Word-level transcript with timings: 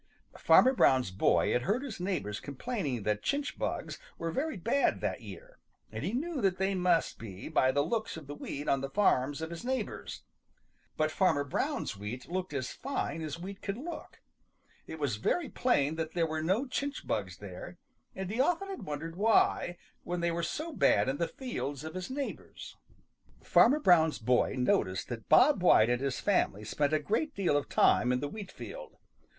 Farmer 0.39 0.73
Brown's 0.73 1.11
boy 1.11 1.53
had 1.53 1.61
heard 1.61 1.83
his 1.83 1.99
neighbors 1.99 2.39
complaining 2.39 3.03
that 3.03 3.21
chinch 3.21 3.59
bugs 3.59 3.99
were 4.17 4.31
very 4.31 4.57
bad 4.57 4.99
that 5.01 5.21
year, 5.21 5.59
and 5.91 6.03
he 6.03 6.11
knew 6.11 6.41
that 6.41 6.57
they 6.57 6.73
must 6.73 7.19
be 7.19 7.47
by 7.49 7.71
the 7.71 7.83
looks 7.83 8.17
of 8.17 8.25
the 8.25 8.33
wheat 8.33 8.67
on 8.67 8.81
the 8.81 8.89
farms 8.89 9.43
of 9.43 9.51
his 9.51 9.63
neighbors. 9.63 10.23
But 10.97 11.11
Farmer 11.11 11.43
Brown's 11.43 11.95
wheat 11.95 12.27
looked 12.27 12.51
as 12.51 12.71
fine 12.73 13.21
as 13.21 13.37
wheat 13.39 13.61
could 13.61 13.77
look. 13.77 14.21
It 14.87 14.97
was 14.97 15.17
very 15.17 15.49
plain 15.49 15.97
that 15.97 16.13
there 16.15 16.25
were 16.25 16.41
no 16.41 16.65
chinch 16.65 17.05
bugs 17.05 17.37
there, 17.37 17.77
and 18.15 18.31
he 18.31 18.41
often 18.41 18.69
had 18.69 18.81
wondered 18.81 19.15
why, 19.15 19.77
when 20.01 20.19
they 20.19 20.31
were 20.31 20.41
so 20.41 20.73
bad 20.73 21.09
in 21.09 21.17
the 21.17 21.27
fields 21.27 21.83
of 21.83 21.93
his 21.93 22.09
neighbors. 22.09 22.75
Farmer 23.43 23.79
Brown's 23.79 24.17
boy 24.17 24.55
noticed 24.57 25.09
that 25.09 25.29
Bob 25.29 25.61
White 25.61 25.91
and 25.91 26.01
his 26.01 26.19
family 26.19 26.63
spent 26.63 26.91
a 26.91 26.97
great 26.97 27.35
deal 27.35 27.55
of 27.55 27.69
time 27.69 28.11
in 28.11 28.19
the 28.19 28.27
wheat 28.27 28.51
field. 28.51 28.97